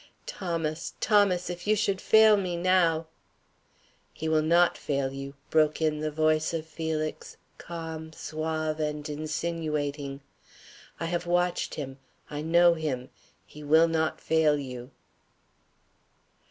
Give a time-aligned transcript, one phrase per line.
[0.25, 3.05] Thomas, Thomas, if you should fail me now"
[4.15, 10.21] "He will not fail you," broke in the voice of Felix, calm, suave, and insinuating.
[10.99, 11.99] "I have watched him;
[12.31, 13.11] I know him;
[13.45, 14.89] he will not fail you."